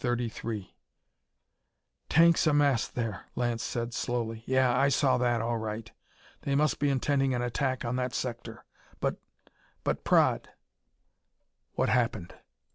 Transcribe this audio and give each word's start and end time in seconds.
"Tanks 2.09 2.47
massed 2.47 2.95
there," 2.95 3.25
Lance 3.35 3.61
said 3.61 3.93
slowly. 3.93 4.41
"Yeh, 4.47 4.67
I 4.67 4.89
saw 4.89 5.19
that, 5.19 5.43
all 5.43 5.59
right. 5.59 5.91
They 6.41 6.55
must 6.55 6.79
be 6.79 6.89
intending 6.89 7.35
an 7.35 7.43
attack 7.43 7.85
on 7.85 7.97
that 7.97 8.15
sector. 8.15 8.65
But 8.99 9.17
but 9.83 10.03
Praed" 10.03 10.49
"What 11.75 11.89
happened?" 11.89 12.33